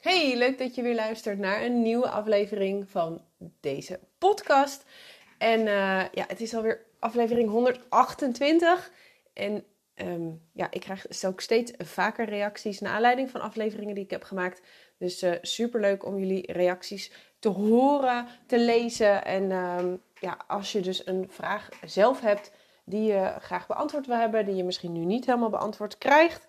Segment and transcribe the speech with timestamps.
[0.00, 3.24] Hey, leuk dat je weer luistert naar een nieuwe aflevering van
[3.60, 4.84] deze podcast.
[5.38, 8.90] En uh, ja, het is alweer aflevering 128.
[9.32, 14.10] En um, ja, ik krijg ook steeds vaker reacties naar aanleiding van afleveringen die ik
[14.10, 14.62] heb gemaakt.
[14.98, 19.24] Dus uh, super leuk om jullie reacties te horen, te lezen.
[19.24, 22.52] En um, ja, als je dus een vraag zelf hebt
[22.84, 26.46] die je graag beantwoord wil hebben, die je misschien nu niet helemaal beantwoord krijgt,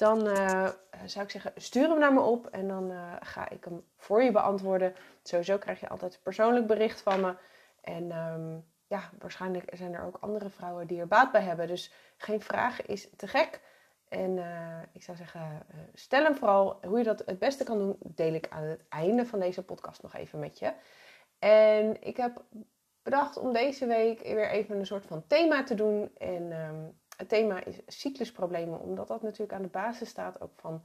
[0.00, 0.68] dan uh,
[1.04, 4.22] zou ik zeggen, stuur hem naar me op en dan uh, ga ik hem voor
[4.22, 4.94] je beantwoorden.
[5.22, 7.34] Sowieso krijg je altijd een persoonlijk bericht van me.
[7.80, 11.66] En um, ja, waarschijnlijk zijn er ook andere vrouwen die er baat bij hebben.
[11.66, 13.60] Dus geen vraag is te gek.
[14.08, 16.78] En uh, ik zou zeggen, stel hem vooral.
[16.86, 20.02] Hoe je dat het beste kan doen, deel ik aan het einde van deze podcast
[20.02, 20.72] nog even met je.
[21.38, 22.42] En ik heb
[23.02, 26.10] bedacht om deze week weer even een soort van thema te doen.
[26.18, 30.82] En um, het thema is cyclusproblemen, omdat dat natuurlijk aan de basis staat ook van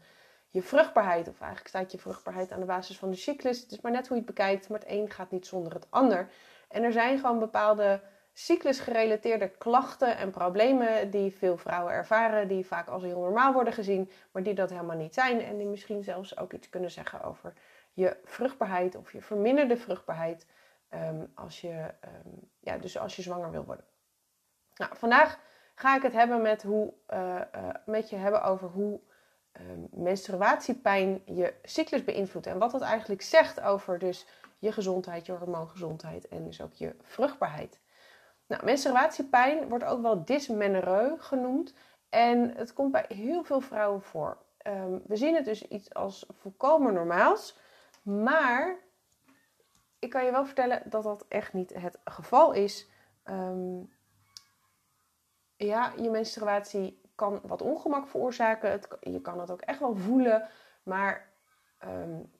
[0.49, 1.27] je vruchtbaarheid.
[1.27, 3.61] Of eigenlijk staat je vruchtbaarheid aan de basis van de cyclus.
[3.61, 5.87] Het is maar net hoe je het bekijkt, maar het een gaat niet zonder het
[5.89, 6.29] ander.
[6.69, 8.01] En er zijn gewoon bepaalde
[8.33, 14.09] cyclusgerelateerde klachten en problemen die veel vrouwen ervaren, die vaak als heel normaal worden gezien,
[14.31, 15.41] maar die dat helemaal niet zijn.
[15.41, 17.53] En die misschien zelfs ook iets kunnen zeggen over
[17.93, 20.45] je vruchtbaarheid of je verminderde vruchtbaarheid.
[20.93, 23.85] Um, als, je, um, ja, dus als je zwanger wil worden.
[24.75, 25.39] Nou, vandaag
[25.75, 28.99] ga ik het hebben met, hoe, uh, uh, met je hebben over hoe
[29.53, 32.47] uh, menstruatiepijn je cyclus beïnvloedt.
[32.47, 34.27] En wat dat eigenlijk zegt over dus
[34.59, 37.79] je gezondheid, je hormoongezondheid en dus ook je vruchtbaarheid.
[38.47, 41.73] Nou, menstruatiepijn wordt ook wel dysmenorrheu genoemd.
[42.09, 44.37] En het komt bij heel veel vrouwen voor.
[44.67, 47.57] Um, we zien het dus iets als volkomen normaals.
[48.01, 48.75] Maar
[49.99, 52.89] ik kan je wel vertellen dat dat echt niet het geval is.
[53.23, 53.94] Um,
[55.57, 58.71] ja, je menstruatie kan wat ongemak veroorzaken.
[58.71, 60.47] Het, je kan het ook echt wel voelen.
[60.83, 61.29] Maar
[61.85, 62.31] um,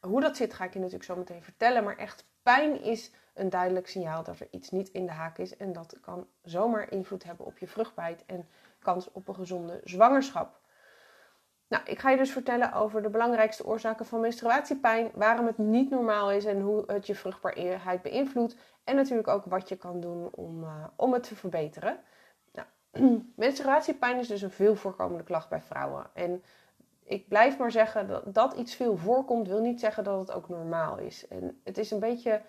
[0.00, 1.84] hoe dat zit, ga ik je natuurlijk zo meteen vertellen.
[1.84, 5.56] Maar echt pijn is een duidelijk signaal dat er iets niet in de haak is.
[5.56, 8.48] En dat kan zomaar invloed hebben op je vruchtbaarheid en
[8.78, 10.60] kans op een gezonde zwangerschap.
[11.72, 15.90] Nou, ik ga je dus vertellen over de belangrijkste oorzaken van menstruatiepijn, waarom het niet
[15.90, 18.56] normaal is en hoe het je vruchtbaarheid beïnvloedt.
[18.84, 21.98] En natuurlijk ook wat je kan doen om, uh, om het te verbeteren.
[22.52, 22.66] Nou,
[23.36, 26.06] menstruatiepijn is dus een veel voorkomende klacht bij vrouwen.
[26.14, 26.42] En
[27.04, 30.48] ik blijf maar zeggen dat, dat iets veel voorkomt, wil niet zeggen dat het ook
[30.48, 31.28] normaal is.
[31.28, 32.42] En het is een beetje,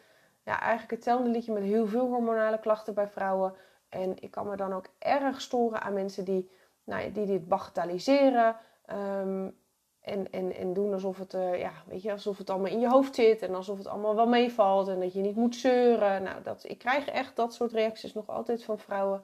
[0.43, 3.53] ja, eigenlijk hetzelfde liedje met heel veel hormonale klachten bij vrouwen.
[3.89, 6.51] En ik kan me dan ook erg storen aan mensen die,
[6.83, 8.55] nou die dit bagatelliseren.
[8.91, 9.61] Um,
[10.01, 12.89] en, en, en doen alsof het, uh, ja, weet je, alsof het allemaal in je
[12.89, 16.23] hoofd zit en alsof het allemaal wel meevalt en dat je niet moet zeuren.
[16.23, 19.23] Nou, dat, ik krijg echt dat soort reacties nog altijd van vrouwen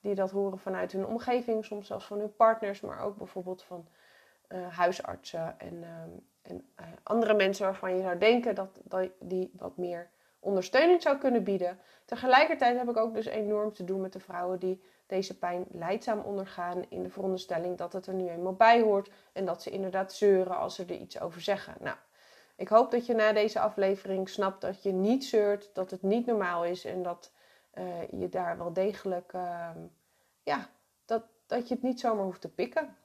[0.00, 3.86] die dat horen vanuit hun omgeving, soms zelfs van hun partners, maar ook bijvoorbeeld van
[4.48, 5.88] uh, huisartsen en, uh,
[6.42, 11.18] en uh, andere mensen waarvan je zou denken dat, dat die wat meer ondersteuning zou
[11.18, 11.78] kunnen bieden.
[12.04, 16.18] Tegelijkertijd heb ik ook dus enorm te doen met de vrouwen die deze pijn leidzaam
[16.18, 20.12] ondergaan in de veronderstelling dat het er nu eenmaal bij hoort en dat ze inderdaad
[20.12, 21.74] zeuren als ze er iets over zeggen.
[21.80, 21.96] Nou,
[22.56, 26.26] ik hoop dat je na deze aflevering snapt dat je niet zeurt, dat het niet
[26.26, 27.32] normaal is en dat
[27.74, 29.70] uh, je daar wel degelijk, uh,
[30.42, 30.68] ja,
[31.04, 32.96] dat, dat je het niet zomaar hoeft te pikken.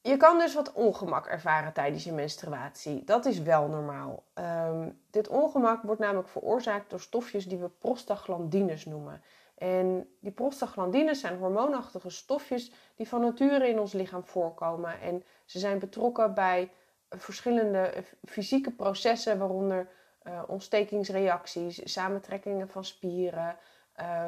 [0.00, 3.04] Je kan dus wat ongemak ervaren tijdens je menstruatie.
[3.04, 4.22] Dat is wel normaal.
[4.34, 9.22] Um, dit ongemak wordt namelijk veroorzaakt door stofjes die we prostaglandines noemen.
[9.56, 15.00] En die prostaglandines zijn hormoonachtige stofjes die van nature in ons lichaam voorkomen.
[15.00, 16.70] En ze zijn betrokken bij
[17.08, 19.88] verschillende fysieke processen, waaronder
[20.22, 23.56] uh, ontstekingsreacties, samentrekkingen van spieren.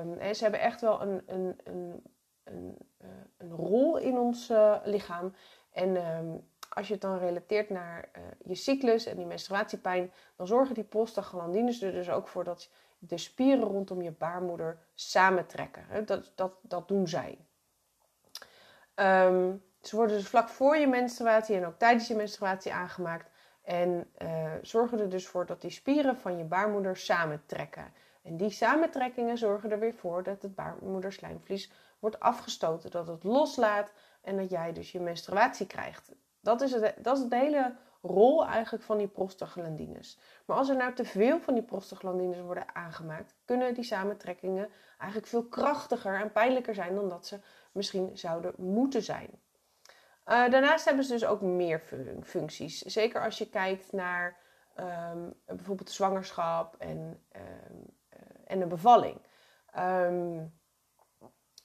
[0.00, 2.03] Um, en ze hebben echt wel een, een, een,
[2.44, 2.77] een,
[3.37, 4.53] een rol in ons
[4.84, 5.34] lichaam.
[5.72, 8.11] En um, als je het dan relateert naar
[8.44, 13.19] je cyclus en die menstruatiepijn, dan zorgen die prostaglandines er dus ook voor dat de
[13.19, 16.07] spieren rondom je baarmoeder samentrekken.
[16.07, 17.39] Dat, dat, dat doen zij.
[18.95, 23.31] Um, ze worden dus vlak voor je menstruatie en ook tijdens je menstruatie aangemaakt.
[23.62, 27.93] En uh, zorgen er dus voor dat die spieren van je baarmoeder samentrekken.
[28.23, 32.91] En die samentrekkingen zorgen er weer voor dat het baarmoederslijmvlies wordt afgestoten.
[32.91, 36.12] Dat het loslaat en dat jij dus je menstruatie krijgt.
[36.41, 40.19] Dat is het, dat is het hele rol eigenlijk van die prostaglandines.
[40.47, 44.69] Maar als er nou te veel van die prostaglandines worden aangemaakt, kunnen die samentrekkingen
[44.99, 47.41] eigenlijk veel krachtiger en pijnlijker zijn dan dat ze
[47.73, 49.31] misschien zouden moeten zijn.
[50.27, 52.79] Uh, daarnaast hebben ze dus ook meer fun functies.
[52.79, 54.37] Zeker als je kijkt naar
[54.77, 57.97] um, bijvoorbeeld zwangerschap en, um,
[58.44, 59.21] en de bevalling.
[59.79, 60.59] Um,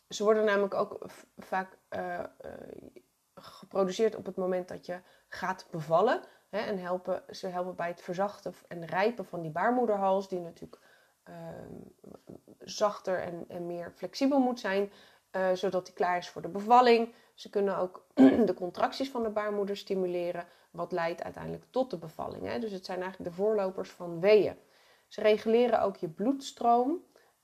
[0.07, 1.05] ze worden namelijk ook
[1.37, 2.23] vaak uh,
[3.45, 6.21] geproduceerd op het moment dat je gaat bevallen.
[6.49, 10.81] Hè, en helpen, ze helpen bij het verzachten en rijpen van die baarmoederhals, die natuurlijk
[11.23, 11.73] ehm,
[12.59, 14.91] zachter en, en, meer flexibel moet zijn,
[15.31, 17.13] uh, zodat die klaar is voor de bevalling.
[17.33, 18.05] Ze kunnen ook
[18.49, 22.45] de contracties van de baarmoeder stimuleren, wat leidt uiteindelijk tot de bevalling.
[22.45, 22.59] Hè.
[22.59, 24.57] Dus het zijn eigenlijk de voorlopers van weeën.
[25.07, 26.89] Ze reguleren ook je bloedstroom,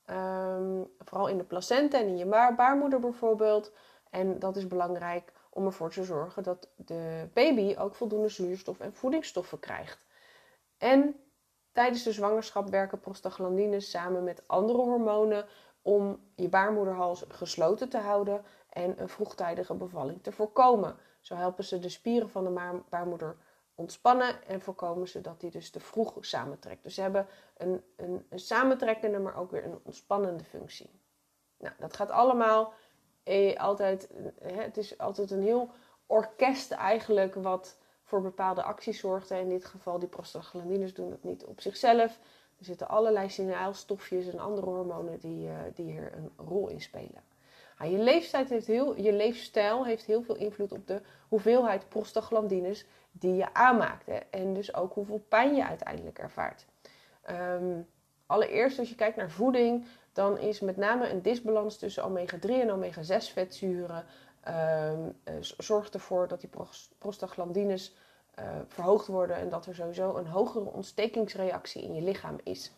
[0.06, 3.72] um, vooral in de placenta en in je baarmoeder bijvoorbeeld.
[4.10, 8.94] En dat is belangrijk om ervoor te zorgen dat de baby ook voldoende zuurstof en
[8.94, 10.06] voedingsstoffen krijgt.
[10.78, 11.14] En
[11.72, 15.46] tijdens de zwangerschap werken prostaglandines samen met andere hormonen
[15.82, 20.96] om je baarmoederhals gesloten te houden en een vroegtijdige bevalling te voorkomen.
[21.20, 23.36] Zo helpen ze de spieren van de baarmoeder
[23.74, 26.82] ontspannen en voorkomen ze dat die dus te vroeg samentrekt.
[26.82, 27.26] Dus ze hebben
[27.56, 31.00] een, een, een samentrekkende, maar ook weer een ontspannende functie.
[31.58, 32.72] Nou, dat gaat allemaal
[33.30, 34.08] eh, altijd,
[34.42, 35.70] het is altijd een heel
[36.06, 39.30] orkest eigenlijk wat voor bepaalde acties zorgt.
[39.30, 42.18] In dit geval die prostaglandines doen dat niet op zichzelf.
[42.58, 47.22] Er zitten allerlei signaalstofjes en andere hormonen die, uh, die hier een rol in spelen.
[47.78, 52.86] Nou, je, leeftijd heeft heel, je leefstijl heeft heel veel invloed op de hoeveelheid prostaglandines
[53.12, 54.06] die je aanmaakt.
[54.06, 54.16] Hè?
[54.16, 56.66] En dus ook hoeveel pijn je uiteindelijk ervaart.
[57.30, 57.86] Um,
[58.26, 62.70] allereerst als je kijkt naar voeding, dan is met name een disbalans tussen omega-3 en
[62.70, 64.04] omega-6 vetzuren
[64.48, 65.16] um,
[65.58, 66.50] zorgt ervoor dat die
[66.98, 67.94] prostaglandines
[68.38, 72.72] uh, verhoogd worden en dat er sowieso een hogere ontstekingsreactie in je lichaam is.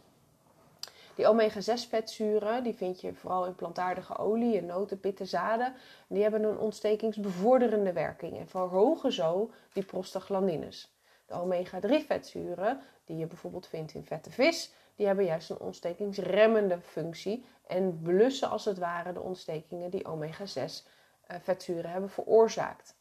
[1.15, 5.75] Die omega-6 vetzuren, die vind je vooral in plantaardige olie, noten, pitten, zaden.
[6.07, 10.95] Die hebben een ontstekingsbevorderende werking en verhogen zo die prostaglandines.
[11.27, 16.81] De omega-3 vetzuren, die je bijvoorbeeld vindt in vette vis, die hebben juist een ontstekingsremmende
[16.81, 20.87] functie en blussen als het ware de ontstekingen die omega-6
[21.27, 22.97] eh, vetzuren hebben veroorzaakt.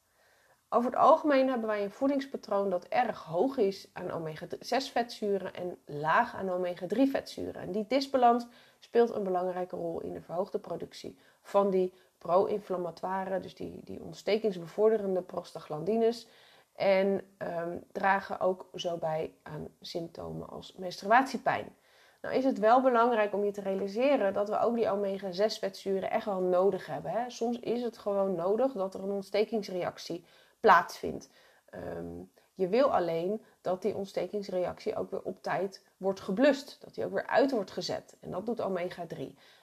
[0.70, 5.78] Over het algemeen hebben wij een voedingspatroon dat erg hoog is aan omega-6 vetzuren en
[5.86, 7.62] laag aan omega-3 vetzuren.
[7.62, 8.48] En die disbalans
[8.80, 15.22] speelt een belangrijke rol in de verhoogde productie van die pro-inflammatoire, dus die, die ontstekingsbevorderende
[15.22, 16.28] prostaglandines.
[16.76, 21.76] En um, dragen ook zo bij aan symptomen als menstruatiepijn.
[22.22, 26.12] Nou is het wel belangrijk om je te realiseren dat we ook die omega-6 vetzuren
[26.12, 27.12] echt wel nodig hebben.
[27.12, 27.30] Hè?
[27.30, 30.26] Soms is het gewoon nodig dat er een ontstekingsreactie
[30.60, 31.30] plaatsvindt.
[31.74, 36.78] Um, je wil alleen dat die ontstekingsreactie ook weer op tijd wordt geblust.
[36.82, 38.18] Dat die ook weer uit wordt gezet.
[38.20, 39.18] En dat doet omega-3.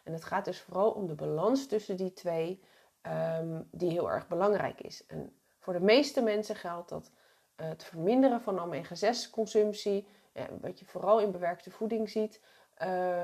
[0.05, 2.62] En het gaat dus vooral om de balans tussen die twee,
[3.02, 5.06] um, die heel erg belangrijk is.
[5.06, 7.10] En voor de meeste mensen geldt dat
[7.56, 10.06] uh, het verminderen van omega-6 consumptie,
[10.61, 12.40] wat je vooral in bewerkte voeding ziet,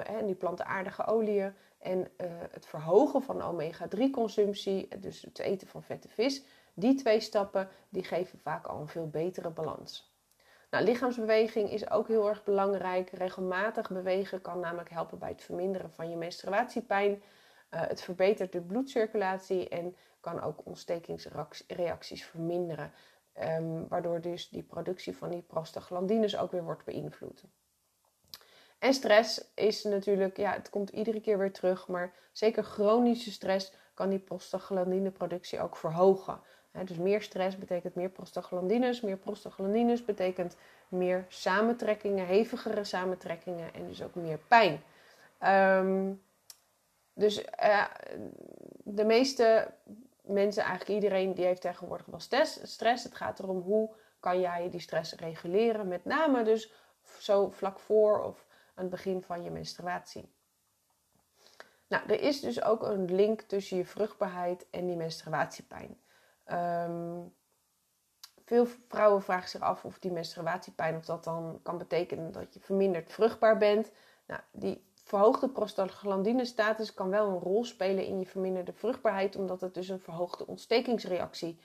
[0.04, 5.82] en die plantaardige oliën, en uh, het verhogen van omega-3 consumptie, dus het eten van
[5.82, 6.42] vette vis,
[6.74, 10.12] die twee stappen die geven vaak al een veel betere balans.
[10.70, 13.10] Nou, lichaamsbeweging is ook heel erg belangrijk.
[13.10, 17.22] Regelmatig bewegen kan namelijk helpen bij het verminderen van je menstruatiepijn.
[17.68, 22.92] Het verbetert de bloedcirculatie en kan ook ontstekingsreacties verminderen.
[23.42, 27.44] Um, waardoor dus die productie van die prostaglandines ook weer wordt beïnvloed.
[28.78, 33.72] En stress is natuurlijk, ja, het komt iedere keer weer terug, maar zeker chronische stress
[33.94, 36.40] kan die prostaglandineproductie ook verhogen
[36.82, 39.00] dus meer stress betekent meer prostaglandines.
[39.00, 40.56] Meer prostaglandines betekent
[40.88, 44.82] meer samentrekkingen, hevigere samentrekkingen en dus ook meer pijn.
[45.80, 46.22] Um,
[47.12, 47.84] dus uh,
[48.82, 49.70] de meeste
[50.24, 53.02] mensen, eigenlijk iedereen, die heeft tegenwoordig wel stress.
[53.02, 55.88] Het gaat erom hoe kan jij die stress reguleren.
[55.88, 56.72] Met name dus
[57.18, 60.32] zo vlak voor of aan het begin van je menstruatie.
[61.86, 66.00] Nou, er is dus ook een link tussen je vruchtbaarheid en die menstruatiepijn.
[66.52, 67.34] Um,
[68.44, 72.60] veel vrouwen vragen zich af of die menstruatiepijn, of dat dan kan betekenen dat je
[72.60, 73.90] verminderd vruchtbaar bent.
[74.26, 79.74] Nou, die verhoogde prostaglandine-status kan wel een rol spelen in je verminderde vruchtbaarheid, omdat het
[79.74, 81.58] dus een verhoogde ontstekingsreactie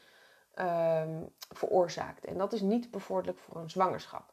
[0.56, 2.26] um, veroorzaakt.
[2.26, 4.32] En dat is niet bevorderlijk voor een zwangerschap.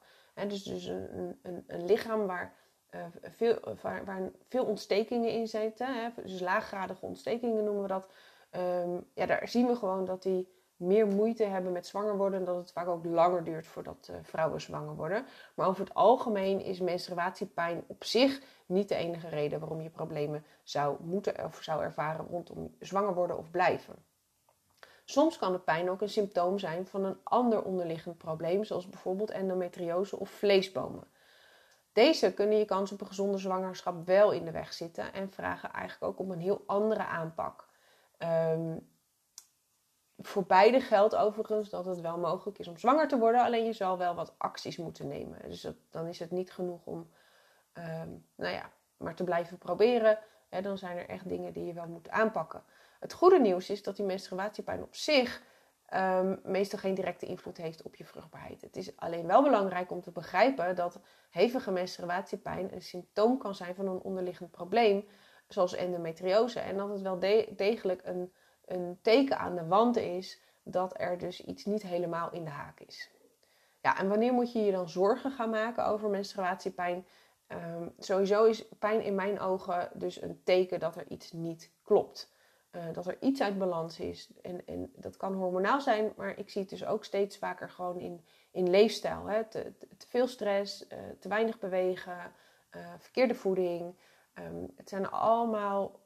[0.48, 2.54] Dus dus een, een, een lichaam waar,
[2.90, 8.12] uh, veel, waar, veel ontstekingen in zitten, dus laaggradige ontstekingen noemen we dat,
[8.56, 12.38] um, ja, daar zien we gewoon dat die meer moeite hebben met zwanger worden.
[12.38, 15.26] En dat het vaak ook langer duurt voordat uh, vrouwen zwanger worden.
[15.54, 20.44] Maar over het algemeen is menstruatiepijn op zich niet de enige reden waarom je problemen
[20.62, 23.94] zou moeten of zou ervaren rondom zwanger worden of blijven.
[25.04, 29.30] Soms kan de pijn ook een symptoom zijn van een ander onderliggend probleem, zoals bijvoorbeeld
[29.30, 31.04] endometriose of vleesbomen.
[31.92, 35.72] Deze kunnen je kans op een gezonde zwangerschap wel in de weg zitten en vragen
[35.72, 37.68] eigenlijk ook om een heel andere aanpak.
[38.18, 38.88] Um,
[40.18, 43.72] voor beide geldt overigens dat het wel mogelijk is om zwanger te worden, alleen je
[43.72, 45.38] zal wel wat acties moeten nemen.
[45.48, 47.10] Dus dan is het niet genoeg om,
[47.72, 50.18] ehm, nou ja, maar te blijven proberen.
[50.48, 52.62] Hè, dan zijn er echt dingen die je wel moet aanpakken.
[53.00, 55.42] Het goede nieuws is dat die menstruatiepijn op zich
[55.94, 58.60] um, meestal geen directe invloed heeft op je vruchtbaarheid.
[58.60, 63.74] Het is alleen wel belangrijk om te begrijpen dat hevige menstruatiepijn een symptoom kan zijn
[63.74, 65.04] van een onderliggend probleem,
[65.48, 66.60] zoals endometriose.
[66.60, 67.18] En dat het wel
[67.56, 68.32] degelijk een,
[68.66, 72.80] een teken aan de wand is dat er dus iets niet helemaal in de haak
[72.80, 73.10] is.
[73.80, 77.06] Ja, en wanneer moet je je dan zorgen gaan maken over menstruatiepijn?
[77.48, 82.34] Um, sowieso is pijn in mijn ogen dus een teken dat er iets niet klopt.
[82.72, 84.30] Uh, dat er iets uit balans is.
[84.42, 88.24] En, dat kan hormonaal zijn, maar ik zie het dus ook steeds vaker gewoon in,
[88.50, 89.26] in leefstijl.
[89.26, 89.44] Hè?
[89.44, 89.72] Te,
[90.08, 92.32] veel stress, uh, te weinig bewegen,
[92.76, 93.94] uh, verkeerde voeding.
[94.34, 96.00] Um, het zijn allemaal,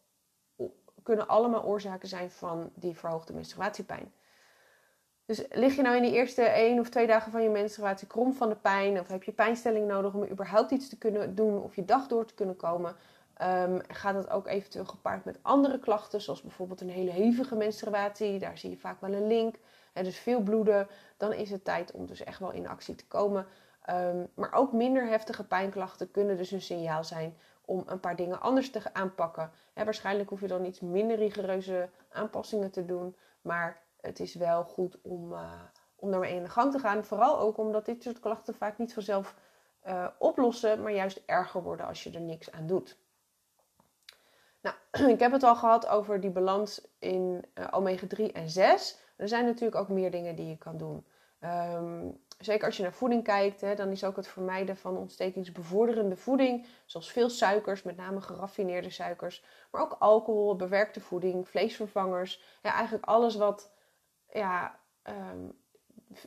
[1.10, 4.12] kunnen allemaal oorzaken zijn van die verhoogde menstruatiepijn.
[5.24, 8.32] Dus lig je nou in die eerste één of twee dagen van je menstruatie krom
[8.32, 11.76] van de pijn, of heb je pijnstelling nodig om überhaupt iets te kunnen doen of
[11.76, 12.96] je dag door te kunnen komen,
[13.42, 18.38] um, gaat het ook eventueel gepaard met andere klachten, zoals bijvoorbeeld een hele hevige menstruatie,
[18.38, 19.54] daar zie je vaak wel een link,
[19.92, 23.06] en dus veel bloeden, dan is het tijd om dus echt wel in actie te
[23.06, 23.46] komen.
[23.90, 27.36] Um, maar ook minder heftige pijnklachten kunnen dus een signaal zijn
[27.70, 29.50] om een paar dingen anders te aanpakken.
[29.74, 34.98] waarschijnlijk hoef je dan iets minder rigoureuze aanpassingen te doen, maar het is wel goed
[35.02, 35.52] om, uh,
[35.96, 37.04] om daarmee in de gang te gaan.
[37.04, 39.34] Vooral ook omdat dit soort klachten vaak niet vanzelf
[39.86, 42.98] uh, oplossen, maar juist erger worden als je er niks aan doet.
[44.60, 44.76] Nou,
[45.14, 48.98] ik heb het al gehad over die balans in uh, omega 3 en 6.
[49.16, 51.06] Er zijn natuurlijk ook meer dingen die je kan doen.
[51.40, 56.16] Um, zeker als je naar voeding kijkt, hè, dan is ook het vermijden van ontstekingsbevorderende
[56.16, 62.42] voeding, zoals veel suikers, met name geraffineerde suikers, maar ook alcohol, bewerkte voeding, vleesvervangers.
[62.62, 63.72] Ja, eigenlijk alles wat
[64.32, 65.58] ja, um,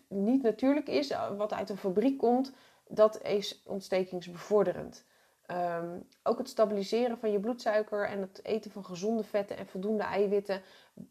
[0.07, 2.53] niet natuurlijk is, eh, wat uit een fabriek komt,
[2.87, 5.05] dat is ontstekingsbevorderend.
[5.51, 10.03] Um, ook het stabiliseren van je bloedsuiker en het eten van gezonde vetten en voldoende
[10.03, 10.61] eiwitten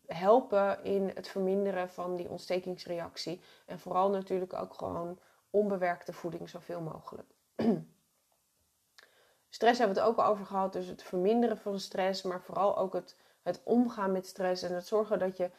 [0.06, 3.40] helpen in het verminderen van die ontstekingsreactie.
[3.66, 5.18] En vooral natuurlijk ook gewoon
[5.50, 7.28] onbewerkte voeding zoveel mogelijk.
[9.48, 12.76] stress hebben we het ook al over gehad, dus het verminderen van stress, maar vooral
[12.76, 15.50] ook het, het omgaan met stress en het zorgen dat je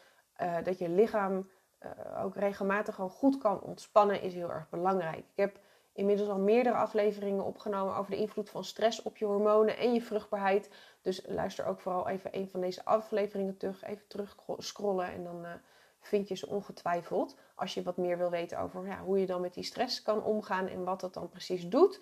[0.42, 1.50] uh, dat je lichaam
[1.80, 5.18] uh, ook regelmatig gewoon goed kan ontspannen is heel erg belangrijk.
[5.18, 5.60] Ik heb
[5.94, 10.02] inmiddels al meerdere afleveringen opgenomen over de invloed van stress op je hormonen en je
[10.02, 10.70] vruchtbaarheid.
[11.02, 15.46] Dus luister ook vooral even een van deze afleveringen terug, even terug scrollen en dan
[15.46, 15.52] uh,
[16.00, 17.38] vind je ze ongetwijfeld.
[17.56, 20.24] Als je wat meer wil weten over ja, hoe je dan met die stress kan
[20.24, 22.02] omgaan en wat dat dan precies doet.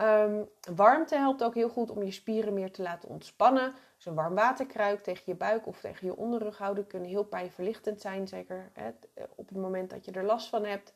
[0.00, 3.74] Um, warmte helpt ook heel goed om je spieren meer te laten ontspannen.
[3.96, 8.00] Dus een warm waterkruik tegen je buik of tegen je onderrug houden kunnen heel pijnverlichtend
[8.00, 8.28] zijn.
[8.28, 8.90] Zeker hè,
[9.34, 10.92] op het moment dat je er last van hebt.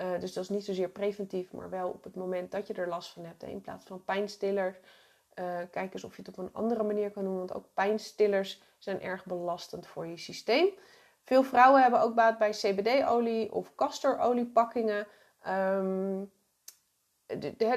[0.00, 2.88] Uh, dus dat is niet zozeer preventief, maar wel op het moment dat je er
[2.88, 3.42] last van hebt.
[3.42, 4.76] In plaats van pijnstillers.
[5.34, 7.36] Uh, kijk eens of je het op een andere manier kan doen.
[7.36, 10.68] Want ook pijnstillers zijn erg belastend voor je systeem.
[11.24, 15.06] Veel vrouwen hebben ook baat bij CBD-olie of castorolie-pakkingen.
[15.48, 16.30] Um,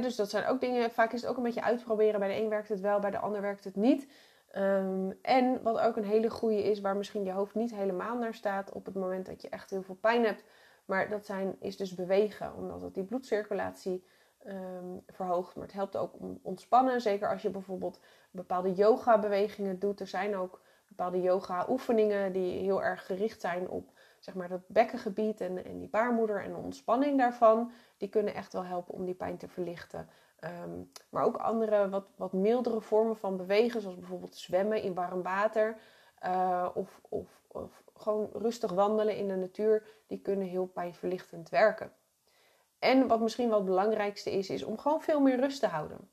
[0.02, 2.20] dus dat zijn ook dingen, vaak is het ook een beetje uitproberen.
[2.20, 4.08] Bij de een werkt het wel, bij de ander werkt het niet.
[4.56, 8.34] Um, en wat ook een hele goede is, waar misschien je hoofd niet helemaal naar
[8.34, 10.44] staat op het moment dat je echt heel veel pijn hebt.
[10.86, 14.04] Maar dat zijn, is dus bewegen, omdat het die bloedcirculatie
[14.48, 15.56] um, verhoogt.
[15.56, 17.02] Maar het helpt ook om ontspannen.
[17.02, 18.00] Zeker als je bijvoorbeeld
[18.32, 20.00] bepaalde yoga bewegingen doet.
[20.00, 23.92] Er zijn ook bepaalde yoga oefeningen die heel erg gericht zijn op
[24.24, 28.54] zeg maar, dat bekkengebied en, en die baarmoeder en de ontspanning daarvan, die kunnen echt
[28.54, 30.10] wel helpen om die pijn te verlichten.
[30.40, 35.22] Ehm, maar ook andere wat, wat mildere vormen van bewegen, zoals bijvoorbeeld zwemmen in warm
[35.22, 35.78] water
[36.26, 41.92] uh, of, of, of gewoon rustig wandelen in de natuur, die kunnen heel pijnverlichtend werken.
[42.80, 46.10] En wat misschien wel het belangrijkste is, is om gewoon veel meer rust te houden.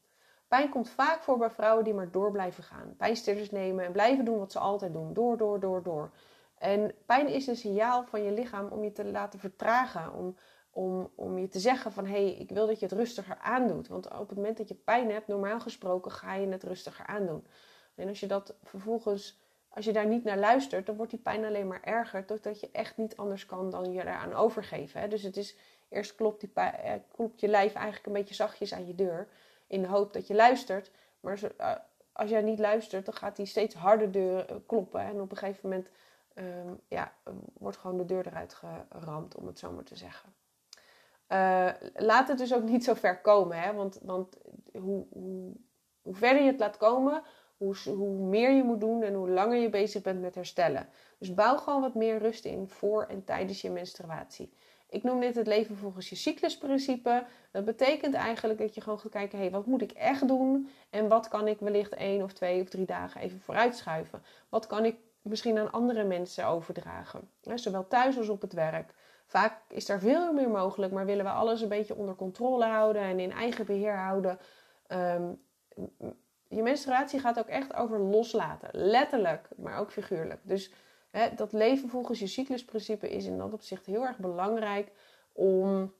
[0.49, 2.95] Pijn komt vaak voor bij vrouwen die maar door blijven gaan.
[2.97, 5.13] Pijnstillers nemen en blijven doen wat ze altijd doen.
[5.13, 6.11] Door, door, door, door.
[6.59, 10.13] En pijn is een signaal van je lichaam om je te laten vertragen.
[10.15, 10.37] Om,
[10.71, 13.89] om, om je te zeggen van hé, hey, ik wil dat je het rustiger aandoet.
[13.89, 17.47] Want op het moment dat je pijn hebt, normaal gesproken ga je het rustiger aandoen.
[17.95, 21.45] En als je dat vervolgens, als je daar niet naar luistert, dan wordt die pijn
[21.45, 22.25] alleen maar erger.
[22.25, 25.01] Totdat je echt niet anders kan dan je eraan overgeven.
[25.01, 25.09] Hè?
[25.09, 25.57] Dus het is,
[25.89, 29.29] eerst klopt, die eh, klopt je lijf eigenlijk een beetje zachtjes aan je deur.
[29.67, 30.91] In de hoop dat je luistert.
[31.21, 31.75] Maar eh,
[32.13, 35.01] als jij niet luistert, dan gaat die steeds harder deur eh, kloppen.
[35.01, 35.89] En op een gegeven moment
[36.35, 37.13] um, ja,
[37.53, 40.33] wordt gewoon de deur eruit geramd, om het zo maar te zeggen.
[41.95, 43.73] Laat het dus ook niet zo ver komen, hè?
[43.73, 44.37] want, want
[44.73, 45.53] hoe, hoe,
[46.03, 47.23] hoe verder je het laat komen,
[47.61, 50.89] hoe, meer je moet doen en hoe langer je bezig bent met herstellen.
[51.19, 54.53] Dus bouw gewoon wat meer rust in voor en tijdens je menstruatie.
[54.89, 57.25] Ik noem dit het leven volgens je cyclusprincipe.
[57.53, 60.69] Dat betekent eigenlijk dat je gewoon gaat kijken: hé, hey, wat moet ik echt doen?
[60.91, 64.23] En wat kan ik wellicht één of twee of drie dagen even vooruitschuiven?
[64.49, 67.31] Wat kan ik misschien aan andere mensen overdragen?
[67.55, 68.95] Zowel thuis als op het werk.
[69.27, 73.03] Vaak is daar veel meer mogelijk, maar willen we alles een beetje onder controle houden
[73.03, 74.39] en in eigen beheer houden.
[74.89, 75.41] Um,
[76.57, 78.69] je menstruatie gaat ook echt over loslaten.
[78.73, 80.41] Letterlijk, maar ook figuurlijk.
[80.43, 80.73] Dus
[81.11, 84.93] hè, dat leven volgens je cyclusprincipe is in dat opzicht heel erg belangrijk
[85.33, 85.93] om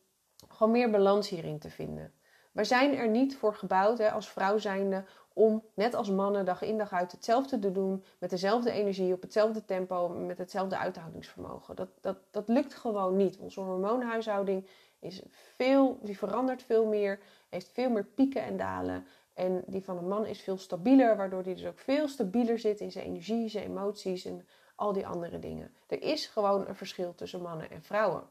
[0.49, 2.13] gewoon meer balans hierin te vinden.
[2.53, 6.63] Wij zijn er niet voor gebouwd hè, als vrouw zijnde om net als mannen dag
[6.63, 11.77] in dag uit hetzelfde te doen, met dezelfde energie, op hetzelfde tempo, met hetzelfde uithoudingsvermogen.
[11.77, 13.39] Dat, dat, dat lukt gewoon niet.
[13.39, 14.67] Onze hormoonhuishouding
[14.99, 15.23] is
[15.57, 19.07] veel, die verandert veel meer, heeft veel meer pieken en dalen.
[19.35, 22.81] En die van een man is veel stabieler, waardoor hij dus ook veel stabieler zit
[22.81, 25.75] in zijn energie, zijn emoties en al die andere dingen.
[25.87, 28.23] Er is gewoon een verschil tussen mannen en vrouwen.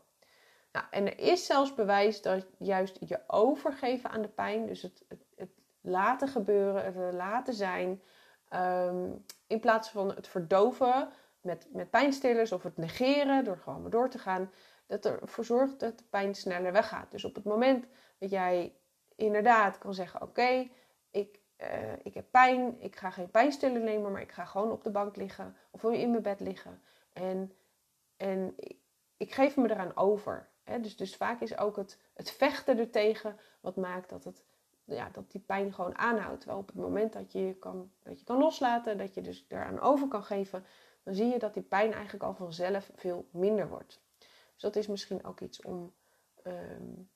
[0.71, 5.03] Nou, en er is zelfs bewijs dat juist je overgeven aan de pijn, dus het,
[5.07, 5.49] het, het
[5.81, 8.01] laten gebeuren, het laten zijn,
[8.49, 9.09] ehm,
[9.47, 11.09] in plaats van het verdoven
[11.41, 14.51] met, met pijnstillers of het negeren door gewoon door te gaan,
[14.87, 17.11] dat ervoor zorgt dat de pijn sneller weggaat.
[17.11, 17.85] Dus op het moment
[18.17, 18.73] dat jij
[19.15, 20.67] inderdaad kan zeggen: Oké,
[21.11, 24.83] ik, uh, ik heb pijn, ik ga geen pijnstiller nemen, maar ik ga gewoon op
[24.83, 26.81] de bank liggen of in mijn bed liggen.
[27.13, 27.53] En,
[28.17, 28.55] en
[29.17, 30.49] ik, geef me eraan over.
[30.63, 30.79] Hè?
[30.79, 34.43] Dus, dus vaak is ook het, het vechten ertegen wat maakt dat, het,
[34.83, 36.39] ja, dat die pijn gewoon aanhoudt.
[36.39, 39.79] Terwijl op het moment dat je kan, dat je kan loslaten, dat je dus eraan
[39.79, 40.65] over kan geven,
[41.03, 44.01] dan zie je dat die pijn eigenlijk al vanzelf veel minder wordt.
[44.53, 45.93] Dus dat is misschien ook iets om
[46.43, 47.09] um,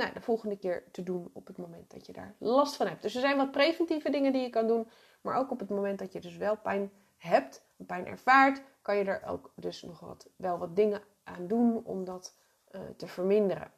[0.00, 3.02] nou, de volgende keer te doen op het moment dat je daar last van hebt.
[3.02, 4.88] Dus er zijn wat preventieve dingen die je kan doen.
[5.20, 9.04] Maar ook op het moment dat je dus wel pijn hebt, pijn ervaart, kan je
[9.04, 12.34] er ook dus nog wat, wel wat dingen aan doen om dat
[12.70, 13.72] uh, te verminderen.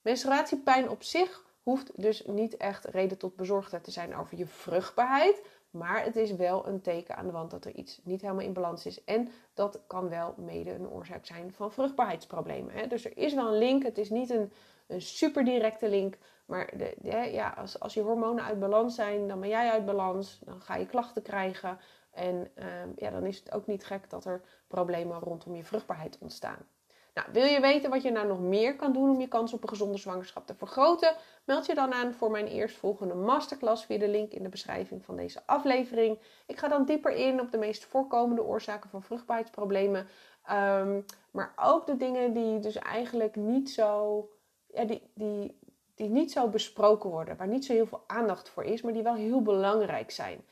[0.00, 5.42] Menstruatiepijn op zich hoeft dus niet echt reden tot bezorgdheid te zijn over je vruchtbaarheid.
[5.70, 8.52] Maar het is wel een teken aan de wand dat er iets niet helemaal in
[8.52, 9.04] balans is.
[9.04, 12.74] En dat kan wel mede een oorzaak zijn van vruchtbaarheidsproblemen.
[12.74, 12.86] Hè?
[12.86, 13.82] Dus er is wel een link.
[13.82, 14.52] Het is niet een
[14.90, 16.16] een super directe link.
[16.46, 16.96] Maar de,
[17.32, 20.38] ja, als, als je hormonen uit balans zijn, dan ben jij uit balans.
[20.44, 21.78] Dan ga je klachten krijgen.
[22.10, 26.18] En ehm, ja, dan is het ook niet gek dat er problemen rondom je vruchtbaarheid
[26.20, 26.66] ontstaan.
[27.14, 29.62] Nou, wil je weten wat je nou nog meer kan doen om je kans op
[29.62, 31.14] een gezonde zwangerschap te vergroten?
[31.44, 35.16] Meld je dan aan voor mijn eerstvolgende masterclass via de link in de beschrijving van
[35.16, 36.18] deze aflevering.
[36.46, 40.06] Ik ga dan dieper in op de meest voorkomende oorzaken van vruchtbaarheidsproblemen.
[40.50, 44.28] Um, maar ook de dingen die dus eigenlijk niet zo
[44.72, 45.58] ja, die, die,
[45.94, 49.02] die niet zo besproken worden, waar niet zo heel veel aandacht voor is, maar die
[49.02, 50.44] wel heel belangrijk zijn.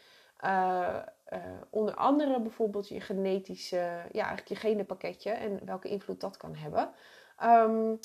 [0.44, 0.96] Uh,
[1.32, 1.38] uh,
[1.70, 3.76] onder andere bijvoorbeeld je genetische,
[4.12, 6.90] ja, eigenlijk je genenpakketje en welke invloed dat kan hebben.
[7.44, 7.98] Um,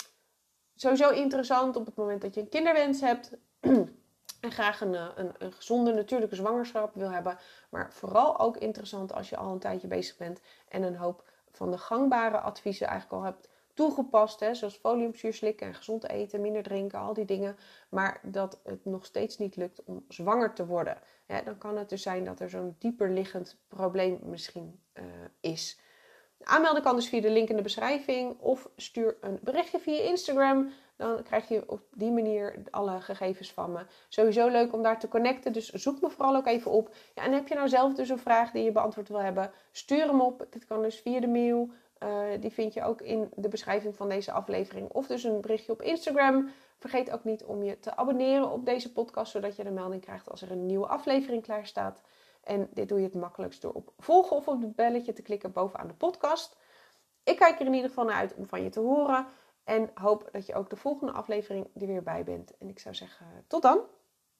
[0.76, 3.32] sowieso interessant op het moment dat je een kinderwens hebt
[4.41, 7.38] en graag een, eh, een, een, gezonde natuurlijke zwangerschap wil hebben.
[7.69, 11.71] Maar vooral ook interessant als je al een tijdje bezig bent en een hoop van
[11.71, 16.63] de gangbare adviezen eigenlijk al hebt toegepast, hè, zoals foliumzuur slikken en gezond eten, minder
[16.63, 17.57] drinken, al die dingen,
[17.89, 20.97] maar dat het nog steeds niet lukt om zwanger te worden.
[21.45, 25.03] dan kan het dus zijn dat er zo'n dieper liggend probleem misschien uh,
[25.39, 25.79] is.
[26.43, 30.71] Aanmelden kan dus via de link in de beschrijving of stuur een berichtje via Instagram.
[30.95, 33.86] Dan krijg je op die manier alle gegevens van me.
[34.07, 36.95] Sowieso leuk om daar te connecten, dus zoek me vooral ook even op.
[37.15, 40.05] Ja, en heb je nou zelf dus een vraag die je beantwoord wil hebben, stuur
[40.05, 40.47] hem op.
[40.49, 41.69] Dit kan dus via de mail,
[42.39, 44.89] die vind je ook in de beschrijving van deze aflevering.
[44.89, 46.50] Of dus een berichtje op Instagram.
[46.78, 50.30] Vergeet ook niet om je te abonneren op deze podcast, zodat je de melding krijgt
[50.30, 52.02] als er een nieuwe aflevering klaar staat.
[52.44, 55.52] En dit doe je het makkelijkst door op volgen of op het belletje te klikken
[55.52, 56.58] bovenaan de podcast.
[57.24, 59.28] Ik kijk er in ieder geval naar uit om van je te horen.
[59.63, 62.58] En hoop dat je ook de volgende aflevering er weer bij bent.
[62.58, 63.80] En ik zou zeggen, tot dan!